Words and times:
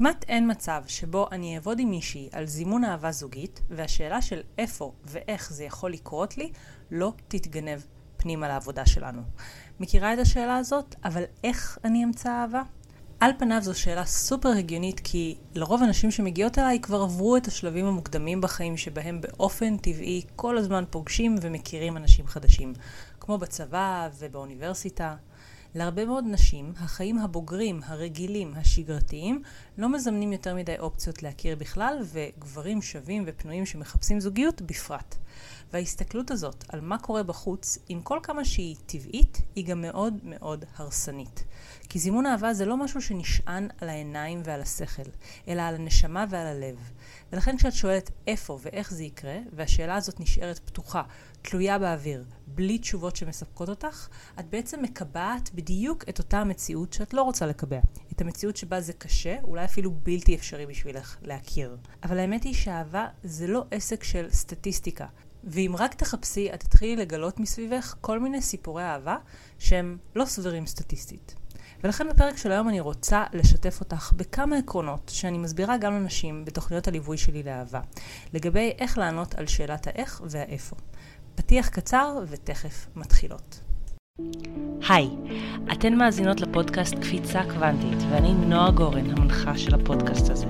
כמעט 0.00 0.24
אין 0.28 0.50
מצב 0.50 0.82
שבו 0.86 1.26
אני 1.32 1.54
אעבוד 1.56 1.78
עם 1.78 1.90
מישהי 1.90 2.28
על 2.32 2.46
זימון 2.46 2.84
אהבה 2.84 3.12
זוגית, 3.12 3.60
והשאלה 3.70 4.22
של 4.22 4.40
איפה 4.58 4.92
ואיך 5.04 5.52
זה 5.52 5.64
יכול 5.64 5.92
לקרות 5.92 6.38
לי, 6.38 6.52
לא 6.90 7.12
תתגנב 7.28 7.80
פנימה 8.16 8.48
לעבודה 8.48 8.86
שלנו. 8.86 9.22
מכירה 9.80 10.14
את 10.14 10.18
השאלה 10.18 10.56
הזאת, 10.56 10.94
אבל 11.04 11.22
איך 11.44 11.78
אני 11.84 12.04
אמצא 12.04 12.30
אהבה? 12.30 12.62
על 13.20 13.30
פניו 13.38 13.62
זו 13.62 13.78
שאלה 13.78 14.04
סופר 14.04 14.48
הגיונית 14.48 15.00
כי 15.04 15.36
לרוב 15.54 15.82
הנשים 15.82 16.10
שמגיעות 16.10 16.58
אליי 16.58 16.80
כבר 16.80 17.02
עברו 17.02 17.36
את 17.36 17.46
השלבים 17.46 17.86
המוקדמים 17.86 18.40
בחיים 18.40 18.76
שבהם 18.76 19.20
באופן 19.20 19.76
טבעי 19.76 20.22
כל 20.36 20.58
הזמן 20.58 20.84
פוגשים 20.90 21.36
ומכירים 21.42 21.96
אנשים 21.96 22.26
חדשים, 22.26 22.72
כמו 23.20 23.38
בצבא 23.38 24.08
ובאוניברסיטה. 24.18 25.16
להרבה 25.74 26.04
מאוד 26.04 26.24
נשים, 26.28 26.72
החיים 26.76 27.18
הבוגרים, 27.18 27.80
הרגילים, 27.84 28.52
השגרתיים, 28.56 29.42
לא 29.78 29.88
מזמנים 29.88 30.32
יותר 30.32 30.54
מדי 30.54 30.78
אופציות 30.78 31.22
להכיר 31.22 31.56
בכלל, 31.56 31.98
וגברים 32.04 32.82
שווים 32.82 33.24
ופנויים 33.26 33.66
שמחפשים 33.66 34.20
זוגיות 34.20 34.62
בפרט. 34.62 35.16
וההסתכלות 35.72 36.30
הזאת 36.30 36.64
על 36.68 36.80
מה 36.80 36.98
קורה 36.98 37.22
בחוץ, 37.22 37.78
עם 37.88 38.02
כל 38.02 38.18
כמה 38.22 38.44
שהיא 38.44 38.76
טבעית, 38.86 39.40
היא 39.54 39.66
גם 39.66 39.80
מאוד 39.80 40.14
מאוד 40.24 40.64
הרסנית. 40.76 41.44
כי 41.88 41.98
זימון 41.98 42.26
אהבה 42.26 42.54
זה 42.54 42.64
לא 42.64 42.76
משהו 42.76 43.02
שנשען 43.02 43.68
על 43.80 43.88
העיניים 43.88 44.42
ועל 44.44 44.60
השכל, 44.62 45.10
אלא 45.48 45.62
על 45.62 45.74
הנשמה 45.74 46.24
ועל 46.30 46.46
הלב. 46.46 46.90
ולכן 47.32 47.56
כשאת 47.56 47.72
שואלת 47.72 48.10
איפה 48.26 48.58
ואיך 48.62 48.90
זה 48.92 49.04
יקרה, 49.04 49.36
והשאלה 49.52 49.94
הזאת 49.96 50.20
נשארת 50.20 50.58
פתוחה, 50.58 51.02
תלויה 51.42 51.78
באוויר, 51.78 52.24
בלי 52.46 52.78
תשובות 52.78 53.16
שמספקות 53.16 53.68
אותך, 53.68 54.08
את 54.40 54.50
בעצם 54.50 54.82
מקבעת 54.82 55.50
בדיוק 55.54 56.04
את 56.08 56.18
אותה 56.18 56.38
המציאות 56.38 56.92
שאת 56.92 57.14
לא 57.14 57.22
רוצה 57.22 57.46
לקבע. 57.46 57.80
את 58.12 58.20
המציאות 58.20 58.56
שבה 58.56 58.80
זה 58.80 58.92
קשה, 58.92 59.36
אולי 59.42 59.64
אפילו 59.64 59.90
בלתי 59.90 60.34
אפשרי 60.34 60.66
בשבילך 60.66 61.16
להכיר. 61.22 61.76
אבל 62.02 62.18
האמת 62.18 62.44
היא 62.44 62.54
שאהבה 62.54 63.06
זה 63.22 63.46
לא 63.46 63.64
עסק 63.70 64.04
של 64.04 64.26
סטטיסטיקה. 64.30 65.06
ואם 65.44 65.74
רק 65.78 65.94
תחפשי, 65.94 66.54
את 66.54 66.60
תתחילי 66.60 66.96
לגלות 66.96 67.40
מסביבך 67.40 67.94
כל 68.00 68.20
מיני 68.20 68.42
סיפורי 68.42 68.84
אהבה 68.84 69.16
שהם 69.58 69.98
לא 70.16 70.24
סבירים 70.24 70.66
סטטיסטית. 70.66 71.34
ולכן 71.84 72.08
בפרק 72.08 72.36
של 72.36 72.52
היום 72.52 72.68
אני 72.68 72.80
רוצה 72.80 73.24
לשתף 73.32 73.80
אותך 73.80 74.12
בכמה 74.16 74.56
עקרונות 74.56 75.10
שאני 75.14 75.38
מסבירה 75.38 75.78
גם 75.78 75.94
לנשים 75.94 76.44
בתוכניות 76.44 76.88
הליווי 76.88 77.18
שלי 77.18 77.42
לאהבה, 77.42 77.80
לגבי 78.32 78.72
איך 78.78 78.98
לענות 78.98 79.34
על 79.34 79.46
שאלת 79.46 79.86
האיך 79.86 80.22
והאיפה. 80.24 80.76
פתיח 81.40 81.68
קצר 81.68 82.18
ותכף 82.28 82.86
מתחילות. 82.96 83.60
היי, 84.88 85.08
אתן 85.72 85.94
מאזינות 85.94 86.40
לפודקאסט 86.40 86.94
קפיצה 86.94 87.40
קוונטית, 87.54 87.98
ואני 88.10 88.32
נועה 88.32 88.70
גורן, 88.70 89.10
המנחה 89.10 89.58
של 89.58 89.74
הפודקאסט 89.74 90.30
הזה. 90.30 90.46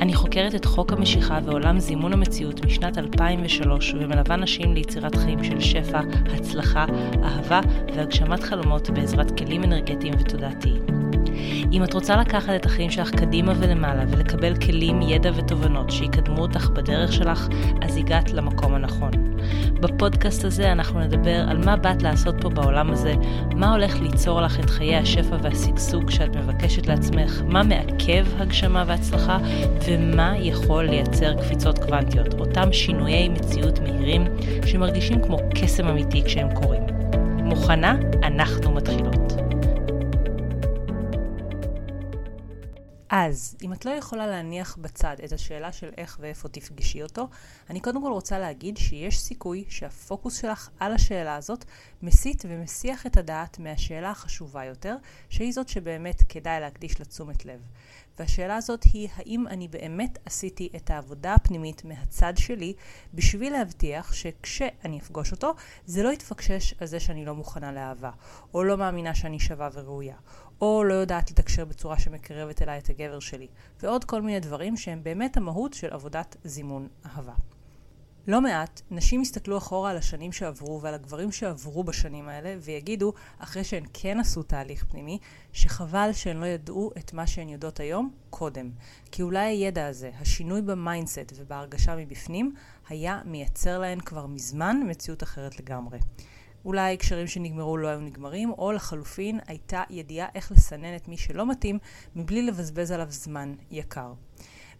אני 0.00 0.14
חוקרת 0.14 0.54
את 0.54 0.64
חוק 0.64 0.92
המשיכה 0.92 1.38
ועולם 1.44 1.80
זימון 1.80 2.12
המציאות 2.12 2.64
משנת 2.64 2.98
2003, 2.98 3.94
ומלווה 3.94 4.36
נשים 4.36 4.74
ליצירת 4.74 5.14
חיים 5.14 5.44
של 5.44 5.60
שפע, 5.60 6.00
הצלחה, 6.34 6.86
אהבה 7.24 7.60
והגשמת 7.94 8.42
חלומות 8.42 8.90
בעזרת 8.90 9.38
כלים 9.38 9.64
אנרגטיים 9.64 10.14
ותודעתיים. 10.20 10.86
אם 11.72 11.84
את 11.84 11.94
רוצה 11.94 12.16
לקחת 12.16 12.50
את 12.56 12.66
החיים 12.66 12.90
שלך 12.90 13.10
קדימה 13.10 13.52
ולמעלה 13.56 14.04
ולקבל 14.08 14.56
כלים, 14.56 15.02
ידע 15.02 15.30
ותובנות 15.36 15.90
שיקדמו 15.90 16.42
אותך 16.42 16.70
בדרך 16.70 17.12
שלך, 17.12 17.48
אז 17.82 17.96
הגעת 17.96 18.30
למקום 18.30 18.74
הנכון. 18.74 19.35
בפודקאסט 19.80 20.44
הזה 20.44 20.72
אנחנו 20.72 21.00
נדבר 21.00 21.44
על 21.48 21.64
מה 21.64 21.76
באת 21.76 22.02
לעשות 22.02 22.34
פה 22.40 22.48
בעולם 22.48 22.90
הזה, 22.90 23.14
מה 23.54 23.72
הולך 23.72 24.00
ליצור 24.00 24.40
לך 24.40 24.60
את 24.60 24.70
חיי 24.70 24.96
השפע 24.96 25.36
והשגשוג 25.42 26.10
שאת 26.10 26.36
מבקשת 26.36 26.86
לעצמך, 26.86 27.42
מה 27.46 27.62
מעכב 27.62 28.26
הגשמה 28.38 28.84
והצלחה, 28.86 29.38
ומה 29.88 30.34
יכול 30.38 30.84
לייצר 30.84 31.34
קפיצות 31.34 31.78
קוונטיות, 31.78 32.40
אותם 32.40 32.72
שינויי 32.72 33.28
מציאות 33.28 33.78
מהירים 33.78 34.24
שמרגישים 34.66 35.22
כמו 35.22 35.38
קסם 35.54 35.86
אמיתי 35.86 36.22
כשהם 36.24 36.48
קורים. 36.54 36.82
מוכנה? 37.42 37.96
אנחנו 38.22 38.72
מתחילות. 38.72 39.45
אז, 43.08 43.56
אם 43.62 43.72
את 43.72 43.84
לא 43.84 43.90
יכולה 43.90 44.26
להניח 44.26 44.76
בצד 44.76 45.16
את 45.24 45.32
השאלה 45.32 45.72
של 45.72 45.90
איך 45.96 46.16
ואיפה 46.20 46.48
תפגשי 46.48 47.02
אותו, 47.02 47.28
אני 47.70 47.80
קודם 47.80 48.02
כל 48.02 48.12
רוצה 48.12 48.38
להגיד 48.38 48.76
שיש 48.76 49.20
סיכוי 49.20 49.64
שהפוקוס 49.68 50.40
שלך 50.40 50.70
על 50.80 50.92
השאלה 50.92 51.36
הזאת 51.36 51.64
מסיט 52.02 52.44
ומסיח 52.48 53.06
את 53.06 53.16
הדעת 53.16 53.58
מהשאלה 53.58 54.10
החשובה 54.10 54.64
יותר, 54.64 54.96
שהיא 55.28 55.52
זאת 55.52 55.68
שבאמת 55.68 56.22
כדאי 56.28 56.60
להקדיש 56.60 57.00
לתשומת 57.00 57.44
לב. 57.44 57.60
והשאלה 58.18 58.56
הזאת 58.56 58.84
היא 58.84 59.08
האם 59.16 59.46
אני 59.46 59.68
באמת 59.68 60.18
עשיתי 60.26 60.68
את 60.76 60.90
העבודה 60.90 61.34
הפנימית 61.34 61.84
מהצד 61.84 62.32
שלי 62.36 62.74
בשביל 63.14 63.52
להבטיח 63.52 64.12
שכשאני 64.12 64.98
אפגוש 64.98 65.32
אותו 65.32 65.54
זה 65.86 66.02
לא 66.02 66.12
יתפקשש 66.12 66.74
על 66.80 66.86
זה 66.86 67.00
שאני 67.00 67.24
לא 67.24 67.34
מוכנה 67.34 67.72
לאהבה, 67.72 68.10
או 68.54 68.64
לא 68.64 68.76
מאמינה 68.76 69.14
שאני 69.14 69.38
שווה 69.38 69.68
וראויה, 69.72 70.16
או 70.60 70.84
לא 70.84 70.94
יודעת 70.94 71.30
לתקשר 71.30 71.64
בצורה 71.64 71.98
שמקרבת 71.98 72.62
אליי 72.62 72.78
את 72.78 72.90
הגבר 72.90 73.20
שלי, 73.20 73.46
ועוד 73.82 74.04
כל 74.04 74.22
מיני 74.22 74.40
דברים 74.40 74.76
שהם 74.76 75.02
באמת 75.02 75.36
המהות 75.36 75.74
של 75.74 75.92
עבודת 75.92 76.36
זימון 76.44 76.88
אהבה. 77.06 77.55
לא 78.26 78.40
מעט 78.40 78.80
נשים 78.90 79.22
יסתכלו 79.22 79.58
אחורה 79.58 79.90
על 79.90 79.96
השנים 79.96 80.32
שעברו 80.32 80.80
ועל 80.80 80.94
הגברים 80.94 81.32
שעברו 81.32 81.84
בשנים 81.84 82.28
האלה 82.28 82.56
ויגידו, 82.60 83.12
אחרי 83.38 83.64
שהן 83.64 83.84
כן 83.92 84.20
עשו 84.20 84.42
תהליך 84.42 84.84
פנימי, 84.84 85.18
שחבל 85.52 86.10
שהן 86.12 86.36
לא 86.36 86.46
ידעו 86.46 86.90
את 86.98 87.12
מה 87.12 87.26
שהן 87.26 87.48
יודעות 87.48 87.80
היום 87.80 88.10
קודם. 88.30 88.70
כי 89.12 89.22
אולי 89.22 89.44
הידע 89.44 89.86
הזה, 89.86 90.10
השינוי 90.20 90.62
ב 90.62 90.71
mindset 90.71 91.32
ובהרגשה 91.36 91.96
מבפנים, 91.96 92.54
היה 92.88 93.20
מייצר 93.24 93.78
להן 93.78 94.00
כבר 94.00 94.26
מזמן 94.26 94.80
מציאות 94.86 95.22
אחרת 95.22 95.60
לגמרי. 95.60 95.98
אולי 96.64 96.96
קשרים 96.96 97.26
שנגמרו 97.26 97.76
לא 97.76 97.88
היו 97.88 98.00
נגמרים, 98.00 98.50
או 98.50 98.72
לחלופין 98.72 99.40
הייתה 99.46 99.82
ידיעה 99.90 100.28
איך 100.34 100.52
לסנן 100.52 100.96
את 100.96 101.08
מי 101.08 101.16
שלא 101.16 101.46
מתאים 101.46 101.78
מבלי 102.16 102.42
לבזבז 102.42 102.90
עליו 102.90 103.06
זמן 103.10 103.54
יקר. 103.70 104.12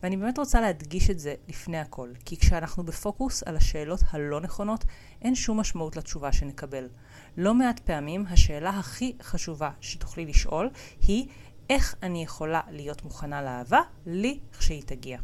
ואני 0.02 0.16
באמת 0.16 0.38
רוצה 0.38 0.60
להדגיש 0.60 1.10
את 1.10 1.18
זה 1.18 1.34
לפני 1.48 1.78
הכל, 1.78 2.12
כי 2.24 2.36
כשאנחנו 2.36 2.84
בפוקוס 2.84 3.42
על 3.42 3.56
השאלות 3.56 4.00
הלא 4.10 4.40
נכונות, 4.40 4.84
אין 5.22 5.34
שום 5.34 5.60
משמעות 5.60 5.96
לתשובה 5.96 6.32
שנקבל. 6.32 6.88
לא 7.36 7.54
מעט 7.54 7.78
פעמים 7.78 8.24
השאלה 8.28 8.70
הכי 8.70 9.16
חשובה 9.22 9.70
שתוכלי 9.80 10.26
לשאול 10.26 10.70
היא 11.00 11.28
איך 11.70 11.94
אני 12.02 12.22
יכולה 12.22 12.60
להיות 12.70 13.04
מוכנה 13.04 13.42
לאהבה 13.42 13.80
לי 14.06 14.40
כשהיא 14.58 14.82
תגיע. 14.86 15.18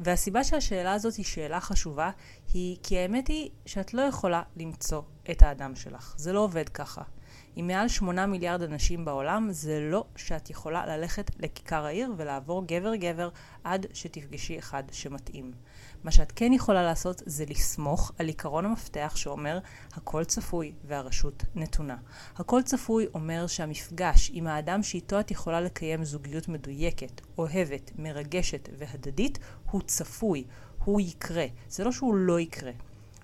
והסיבה 0.00 0.44
שהשאלה 0.44 0.92
הזאת 0.92 1.14
היא 1.14 1.24
שאלה 1.24 1.60
חשובה 1.60 2.10
היא 2.52 2.76
כי 2.82 2.98
האמת 2.98 3.28
היא 3.28 3.50
שאת 3.66 3.94
לא 3.94 4.02
יכולה 4.02 4.42
למצוא 4.56 5.02
את 5.30 5.42
האדם 5.42 5.76
שלך. 5.76 6.14
זה 6.16 6.32
לא 6.32 6.40
עובד 6.40 6.68
ככה. 6.68 7.02
עם 7.56 7.66
מעל 7.66 7.88
שמונה 7.88 8.26
מיליארד 8.26 8.62
אנשים 8.62 9.04
בעולם, 9.04 9.48
זה 9.50 9.80
לא 9.80 10.04
שאת 10.16 10.50
יכולה 10.50 10.86
ללכת 10.86 11.30
לכיכר 11.38 11.84
העיר 11.84 12.12
ולעבור 12.16 12.66
גבר-גבר 12.66 13.28
עד 13.64 13.86
שתפגשי 13.92 14.58
אחד 14.58 14.82
שמתאים. 14.92 15.52
מה 16.04 16.10
שאת 16.10 16.32
כן 16.36 16.52
יכולה 16.52 16.82
לעשות 16.82 17.22
זה 17.26 17.44
לסמוך 17.48 18.12
על 18.18 18.26
עיקרון 18.26 18.64
המפתח 18.64 19.12
שאומר 19.16 19.58
הכל 19.92 20.24
צפוי 20.24 20.72
והרשות 20.84 21.44
נתונה. 21.54 21.96
הכל 22.36 22.62
צפוי 22.62 23.06
אומר 23.14 23.46
שהמפגש 23.46 24.30
עם 24.34 24.46
האדם 24.46 24.82
שאיתו 24.82 25.20
את 25.20 25.30
יכולה 25.30 25.60
לקיים 25.60 26.04
זוגיות 26.04 26.48
מדויקת, 26.48 27.20
אוהבת, 27.38 27.90
מרגשת 27.98 28.68
והדדית 28.78 29.38
הוא 29.70 29.82
צפוי, 29.86 30.44
הוא 30.84 31.00
יקרה. 31.00 31.46
זה 31.68 31.84
לא 31.84 31.92
שהוא 31.92 32.14
לא 32.14 32.40
יקרה. 32.40 32.72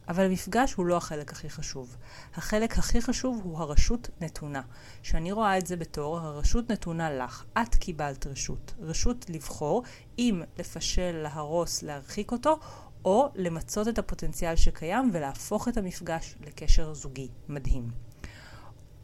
אבל 0.08 0.24
המפגש 0.24 0.72
הוא 0.72 0.86
לא 0.86 0.96
החלק 0.96 1.32
הכי 1.32 1.50
חשוב. 1.50 1.96
החלק 2.34 2.78
הכי 2.78 3.02
חשוב 3.02 3.40
הוא 3.44 3.58
הרשות 3.58 4.08
נתונה. 4.20 4.62
שאני 5.02 5.32
רואה 5.32 5.58
את 5.58 5.66
זה 5.66 5.76
בתור 5.76 6.18
הרשות 6.18 6.70
נתונה 6.70 7.10
לך. 7.10 7.44
את 7.58 7.74
קיבלת 7.74 8.26
רשות. 8.26 8.74
רשות 8.80 9.26
לבחור 9.28 9.82
אם 10.18 10.42
לפשל, 10.58 11.12
להרוס, 11.22 11.82
להרחיק 11.82 12.32
אותו, 12.32 12.58
או 13.04 13.28
למצות 13.34 13.88
את 13.88 13.98
הפוטנציאל 13.98 14.56
שקיים 14.56 15.10
ולהפוך 15.12 15.68
את 15.68 15.76
המפגש 15.76 16.34
לקשר 16.47 16.94
זוגי 16.94 17.28
מדהים. 17.48 17.91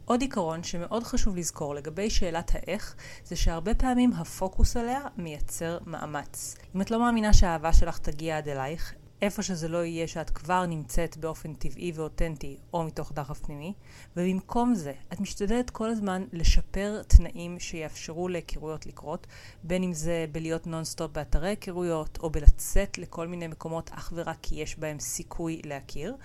עוד 0.05 0.21
עיקרון 0.21 0.63
שמאוד 0.63 1.03
חשוב 1.03 1.37
לזכור 1.37 1.75
לגבי 1.75 2.09
שאלת 2.09 2.51
האיך, 2.55 2.95
זה 3.25 3.35
שהרבה 3.35 3.75
פעמים 3.75 4.13
הפוקוס 4.13 4.77
עליה 4.77 5.01
מייצר 5.17 5.77
מאמץ. 5.85 6.55
אם 6.75 6.81
את 6.81 6.91
לא 6.91 6.99
מאמינה 6.99 7.33
שהאהבה 7.33 7.73
שלך 7.73 7.97
תגיע 7.97 8.37
עד 8.37 8.47
אלייך, 8.47 8.93
איפה 9.23 9.43
שזה 9.43 9.67
לא 9.67 9.83
יהיה 9.83 10.07
שאת 10.07 10.29
כבר 10.29 10.65
נמצאת 10.65 11.17
באופן 11.17 11.53
טבעי 11.53 11.91
ואותנטי 11.95 12.57
או 12.73 12.83
מתוך 12.83 13.11
דחף 13.11 13.39
פנימי, 13.39 13.73
ובמקום 14.17 14.75
זה 14.75 14.93
את 15.13 15.19
משתדלת 15.19 15.69
כל 15.69 15.89
הזמן 15.89 16.23
לשפר 16.33 17.01
תנאים 17.07 17.59
שיאפשרו 17.59 18.27
להיכרויות 18.27 18.85
לקרות, 18.85 19.27
בין 19.63 19.83
אם 19.83 19.93
זה 19.93 20.25
בלהיות 20.31 20.67
נונסטופ 20.67 21.11
באתרי 21.11 21.49
היכרויות, 21.49 22.17
או 22.23 22.29
בלצאת 22.29 22.97
לכל 22.97 23.27
מיני 23.27 23.47
מקומות 23.47 23.89
אך 23.93 24.13
ורק 24.15 24.37
כי 24.41 24.55
יש 24.55 24.79
בהם 24.79 24.99
סיכוי 24.99 25.61
להכיר, 25.65 26.15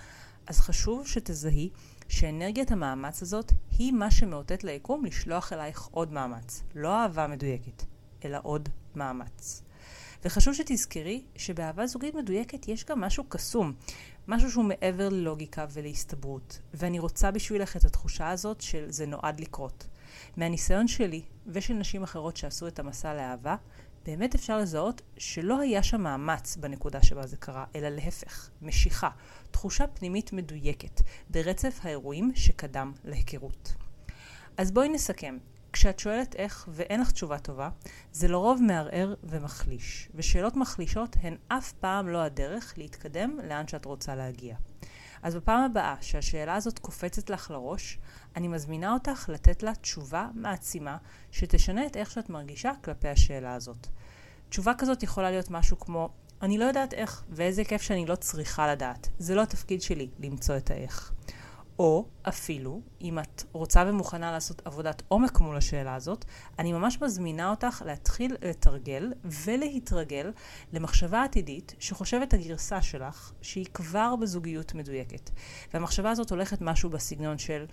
אז 0.47 0.59
חשוב 0.59 1.07
שתזהי 1.07 1.69
שאנרגיית 2.07 2.71
המאמץ 2.71 3.21
הזאת 3.21 3.51
היא 3.77 3.93
מה 3.93 4.11
שמאותת 4.11 4.63
ליקום 4.63 5.05
לשלוח 5.05 5.53
אלייך 5.53 5.87
עוד 5.91 6.13
מאמץ. 6.13 6.63
לא 6.75 6.95
אהבה 6.95 7.27
מדויקת, 7.27 7.83
אלא 8.25 8.37
עוד 8.43 8.69
מאמץ. 8.95 9.68
וחשוב 10.25 10.53
שתזכרי 10.53 11.23
שבאהבה 11.35 11.87
זוגית 11.87 12.15
מדויקת 12.15 12.67
יש 12.67 12.85
גם 12.85 13.01
משהו 13.01 13.23
קסום, 13.23 13.73
משהו 14.27 14.51
שהוא 14.51 14.65
מעבר 14.65 15.09
ללוגיקה 15.09 15.65
ולהסתברות, 15.73 16.59
ואני 16.73 16.99
רוצה 16.99 17.31
בשבילך 17.31 17.77
את 17.77 17.85
התחושה 17.85 18.29
הזאת 18.29 18.61
של 18.61 18.85
זה 18.91 19.05
נועד 19.05 19.39
לקרות. 19.39 19.87
מהניסיון 20.37 20.87
שלי 20.87 21.21
ושל 21.47 21.73
נשים 21.73 22.03
אחרות 22.03 22.37
שעשו 22.37 22.67
את 22.67 22.79
המסע 22.79 23.13
לאהבה, 23.13 23.55
באמת 24.05 24.35
אפשר 24.35 24.57
לזהות 24.57 25.01
שלא 25.17 25.59
היה 25.59 25.83
שם 25.83 26.01
מאמץ 26.01 26.57
בנקודה 26.57 27.03
שבה 27.03 27.27
זה 27.27 27.37
קרה, 27.37 27.65
אלא 27.75 27.89
להפך, 27.89 28.49
משיכה, 28.61 29.09
תחושה 29.51 29.87
פנימית 29.87 30.33
מדויקת, 30.33 31.01
ברצף 31.29 31.79
האירועים 31.83 32.31
שקדם 32.35 32.91
להיכרות. 33.03 33.73
אז 34.57 34.71
בואי 34.71 34.89
נסכם. 34.89 35.37
כשאת 35.73 35.99
שואלת 35.99 36.35
איך 36.35 36.69
ואין 36.71 37.01
לך 37.01 37.11
תשובה 37.11 37.39
טובה, 37.39 37.69
זה 38.11 38.27
לרוב 38.27 38.61
מערער 38.61 39.13
ומחליש, 39.23 40.09
ושאלות 40.15 40.55
מחלישות 40.55 41.15
הן 41.21 41.35
אף 41.47 41.71
פעם 41.71 42.07
לא 42.07 42.17
הדרך 42.17 42.73
להתקדם 42.77 43.39
לאן 43.43 43.67
שאת 43.67 43.85
רוצה 43.85 44.15
להגיע. 44.15 44.55
אז 45.23 45.35
בפעם 45.35 45.63
הבאה 45.63 45.95
שהשאלה 46.01 46.55
הזאת 46.55 46.79
קופצת 46.79 47.29
לך 47.29 47.51
לראש, 47.51 47.99
אני 48.35 48.47
מזמינה 48.47 48.93
אותך 48.93 49.29
לתת 49.33 49.63
לה 49.63 49.75
תשובה 49.75 50.27
מעצימה 50.33 50.97
שתשנה 51.31 51.85
את 51.85 51.97
איך 51.97 52.11
שאת 52.11 52.29
מרגישה 52.29 52.71
כלפי 52.83 53.07
השאלה 53.07 53.53
הזאת. 53.53 53.87
תשובה 54.49 54.73
כזאת 54.77 55.03
יכולה 55.03 55.31
להיות 55.31 55.49
משהו 55.49 55.79
כמו 55.79 56.09
אני 56.41 56.57
לא 56.57 56.65
יודעת 56.65 56.93
איך, 56.93 57.23
ואיזה 57.29 57.63
כיף 57.63 57.81
שאני 57.81 58.05
לא 58.05 58.15
צריכה 58.15 58.71
לדעת. 58.71 59.09
זה 59.19 59.35
לא 59.35 59.41
התפקיד 59.41 59.81
שלי 59.81 60.09
למצוא 60.19 60.57
את 60.57 60.71
האיך. 60.71 61.13
או 61.79 62.05
אפילו, 62.21 62.81
אם 63.01 63.19
את 63.19 63.43
רוצה 63.51 63.83
ומוכנה 63.87 64.31
לעשות 64.31 64.61
עבודת 64.65 65.03
עומק 65.07 65.39
מול 65.39 65.57
השאלה 65.57 65.95
הזאת, 65.95 66.25
אני 66.59 66.73
ממש 66.73 67.01
מזמינה 67.01 67.49
אותך 67.49 67.83
להתחיל 67.85 68.35
לתרגל 68.41 69.13
ולהתרגל 69.23 70.31
למחשבה 70.73 71.23
עתידית 71.23 71.75
שחושבת 71.79 72.33
הגרסה 72.33 72.81
שלך 72.81 73.31
שהיא 73.41 73.65
כבר 73.73 74.15
בזוגיות 74.15 74.73
מדויקת. 74.73 75.29
והמחשבה 75.73 76.09
הזאת 76.09 76.29
הולכת 76.29 76.61
משהו 76.61 76.89
בסגנון 76.89 77.37
של 77.37 77.65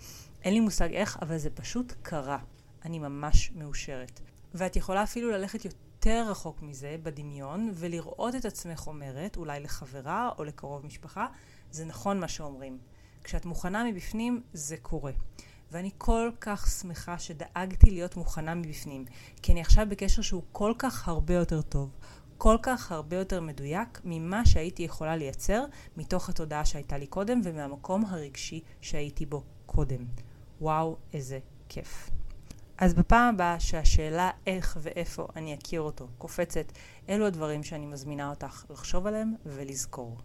אין 0.43 0.55
לי 0.55 0.61
מושג 0.61 0.93
איך, 0.93 1.19
אבל 1.23 1.38
זה 1.38 1.50
פשוט 1.50 1.93
קרה. 2.02 2.38
אני 2.85 2.99
ממש 2.99 3.52
מאושרת. 3.55 4.20
ואת 4.55 4.76
יכולה 4.76 5.02
אפילו 5.02 5.31
ללכת 5.31 5.64
יותר 5.64 6.26
רחוק 6.31 6.62
מזה 6.62 6.97
בדמיון 7.02 7.70
ולראות 7.75 8.35
את 8.35 8.44
עצמך 8.44 8.87
אומרת, 8.87 9.37
אולי 9.37 9.61
לחברה 9.61 10.31
או 10.38 10.44
לקרוב 10.44 10.87
משפחה, 10.87 11.26
זה 11.70 11.85
נכון 11.85 12.20
מה 12.20 12.29
שאומרים. 12.29 12.79
כשאת 13.26 13.44
מוכנה 13.44 13.84
מבפנים, 13.84 14.43
זה 14.52 14.76
קורה. 14.76 15.12
ואני 15.73 15.90
כל 15.99 16.31
כך 16.40 16.67
שמחה 16.81 17.19
שדאגתי 17.19 17.90
להיות 17.90 18.17
מוכנה 18.17 18.55
מבפנים, 18.55 19.05
כי 19.43 19.52
אני 19.52 19.61
עכשיו 19.61 19.87
בקשר 19.88 20.23
שהוא 20.23 20.43
כל 20.52 20.73
כך 20.78 21.08
הרבה 21.08 21.34
יותר 21.34 21.62
טוב, 21.62 21.90
כל 22.38 22.56
כך 22.62 22.93
הרבה 22.93 23.17
יותר 23.17 23.40
מדויק 23.40 24.00
ממה 24.05 24.46
שהייתי 24.46 24.82
יכולה 24.82 25.17
לייצר 25.17 25.64
מתוך 25.96 26.28
התודעה 26.28 26.64
שהייתה 26.64 26.99
לי 26.99 27.06
קודם 27.06 27.40
ומהמקום 27.44 28.05
הרגשי 28.05 28.61
שהייתי 28.81 29.26
בו 29.26 29.43
קודם. 29.67 30.05
וואו, 30.61 30.96
איזה 31.12 31.38
כיף. 31.69 32.11
אז 32.78 32.94
בפעם 32.94 33.34
הבאה 33.34 33.61
שהשאלה 33.61 34.31
איך 34.46 34.78
ואיפה 34.81 35.26
אני 35.37 35.55
אכיר 35.55 35.81
אותו 35.81 36.08
קופצת, 36.19 36.73
אלו 37.08 37.26
הדברים 37.26 37.62
שאני 37.62 37.87
מזמינה 37.87 38.31
אותך 38.31 38.64
לחשוב 38.70 39.06
עליהם 39.06 39.34
ולזכור. 39.46 40.17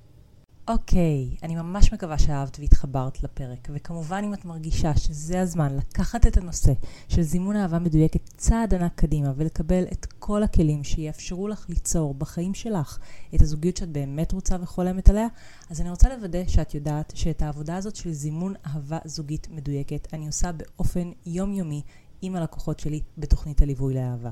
אוקיי, 0.67 1.29
okay, 1.31 1.43
אני 1.43 1.55
ממש 1.55 1.93
מקווה 1.93 2.17
שאהבת 2.19 2.59
והתחברת 2.59 3.23
לפרק, 3.23 3.67
וכמובן 3.73 4.21
אם 4.25 4.33
את 4.33 4.45
מרגישה 4.45 4.97
שזה 4.97 5.41
הזמן 5.41 5.77
לקחת 5.77 6.27
את 6.27 6.37
הנושא 6.37 6.73
של 7.07 7.21
זימון 7.21 7.55
אהבה 7.55 7.79
מדויקת 7.79 8.29
צעד 8.37 8.73
ענק 8.73 8.91
קדימה 8.95 9.33
ולקבל 9.35 9.83
את 9.91 10.05
כל 10.19 10.43
הכלים 10.43 10.83
שיאפשרו 10.83 11.47
לך 11.47 11.65
ליצור 11.69 12.13
בחיים 12.13 12.53
שלך 12.53 12.99
את 13.35 13.41
הזוגיות 13.41 13.77
שאת 13.77 13.89
באמת 13.89 14.31
רוצה 14.31 14.55
וחולמת 14.61 15.09
עליה, 15.09 15.27
אז 15.69 15.81
אני 15.81 15.89
רוצה 15.89 16.15
לוודא 16.15 16.47
שאת 16.47 16.75
יודעת 16.75 17.13
שאת 17.15 17.41
העבודה 17.41 17.75
הזאת 17.75 17.95
של 17.95 18.11
זימון 18.11 18.53
אהבה 18.67 18.97
זוגית 19.05 19.47
מדויקת 19.51 20.07
אני 20.13 20.27
עושה 20.27 20.51
באופן 20.51 21.11
יומיומי 21.25 21.81
עם 22.21 22.35
הלקוחות 22.35 22.79
שלי 22.79 23.01
בתוכנית 23.17 23.61
הליווי 23.61 23.93
לאהבה. 23.93 24.29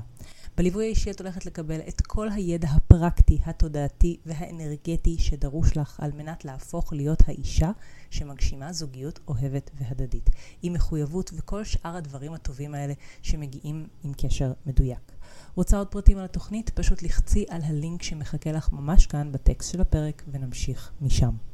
בליווי 0.60 0.84
האישי 0.84 1.10
את 1.10 1.20
הולכת 1.20 1.46
לקבל 1.46 1.80
את 1.88 2.00
כל 2.00 2.28
הידע 2.28 2.68
הפרקטי, 2.68 3.38
התודעתי 3.44 4.16
והאנרגטי 4.26 5.16
שדרוש 5.18 5.76
לך 5.76 6.00
על 6.00 6.12
מנת 6.12 6.44
להפוך 6.44 6.92
להיות 6.92 7.22
האישה 7.26 7.70
שמגשימה 8.10 8.72
זוגיות 8.72 9.20
אוהבת 9.28 9.70
והדדית, 9.74 10.30
עם 10.62 10.72
מחויבות 10.72 11.30
וכל 11.34 11.64
שאר 11.64 11.96
הדברים 11.96 12.32
הטובים 12.32 12.74
האלה 12.74 12.94
שמגיעים 13.22 13.86
עם 14.04 14.12
קשר 14.12 14.52
מדויק. 14.66 15.12
רוצה 15.54 15.78
עוד 15.78 15.88
פרטים 15.88 16.18
על 16.18 16.24
התוכנית? 16.24 16.70
פשוט 16.70 17.02
לחצי 17.02 17.44
על 17.48 17.62
הלינק 17.64 18.02
שמחכה 18.02 18.52
לך 18.52 18.72
ממש 18.72 19.06
כאן 19.06 19.32
בטקסט 19.32 19.72
של 19.72 19.80
הפרק 19.80 20.22
ונמשיך 20.28 20.92
משם. 21.00 21.50